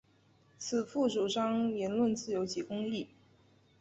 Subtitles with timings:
[0.57, 3.09] 此赋主张言论自由及公义。